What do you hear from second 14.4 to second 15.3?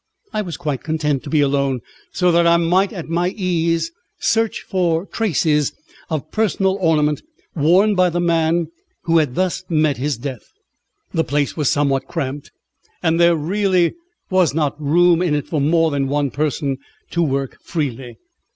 not room